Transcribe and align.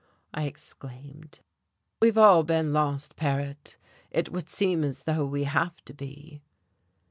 I 0.33 0.45
exclaimed. 0.45 1.41
"We've 2.01 2.17
all 2.17 2.41
been 2.43 2.73
lost, 2.73 3.15
Paret. 3.15 3.77
It 4.09 4.31
would 4.31 4.49
seem 4.49 4.83
as 4.83 5.03
though 5.03 5.27
we 5.27 5.43
have 5.43 5.75
to 5.85 5.93
be." 5.93 6.41